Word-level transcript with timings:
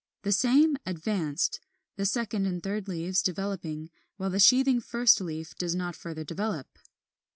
The 0.23 0.31
same, 0.31 0.77
advanced; 0.83 1.59
the 1.95 2.07
second 2.07 2.47
and 2.47 2.63
third 2.63 2.87
leaves 2.87 3.21
developing, 3.21 3.91
while 4.17 4.31
the 4.31 4.39
sheathing 4.39 4.81
first 4.81 5.21
leaf 5.21 5.53
does 5.55 5.75
not 5.75 5.95
further 5.95 6.23
develop. 6.23 6.79